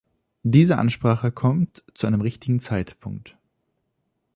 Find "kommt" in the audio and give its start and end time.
1.31-1.83